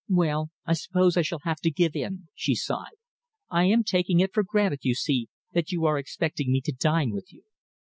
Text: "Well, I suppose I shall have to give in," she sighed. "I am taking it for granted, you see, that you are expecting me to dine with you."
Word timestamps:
"Well, 0.09 0.49
I 0.65 0.73
suppose 0.73 1.15
I 1.15 1.21
shall 1.21 1.41
have 1.43 1.59
to 1.59 1.69
give 1.69 1.95
in," 1.95 2.27
she 2.33 2.55
sighed. 2.55 2.97
"I 3.51 3.65
am 3.65 3.83
taking 3.83 4.19
it 4.19 4.33
for 4.33 4.41
granted, 4.41 4.79
you 4.81 4.95
see, 4.95 5.27
that 5.53 5.71
you 5.71 5.85
are 5.85 5.99
expecting 5.99 6.51
me 6.51 6.59
to 6.61 6.71
dine 6.71 7.11
with 7.11 7.31
you." 7.31 7.43